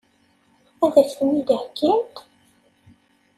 [0.85, 2.15] Ad k-ten-id-heggint?